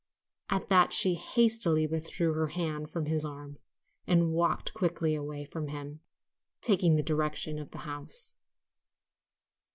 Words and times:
At 0.49 0.67
that 0.69 0.91
she 0.91 1.13
hastily 1.13 1.85
withdrew 1.85 2.33
her 2.33 2.47
hand 2.47 2.89
from 2.89 3.05
his 3.05 3.23
arm 3.23 3.59
and 4.07 4.33
walked 4.33 4.73
quickly 4.73 5.13
away 5.13 5.45
from 5.45 5.67
him, 5.67 5.99
taking 6.59 6.95
the 6.95 7.03
direction 7.03 7.59
of 7.59 7.69
the 7.69 7.77
house. 7.85 8.37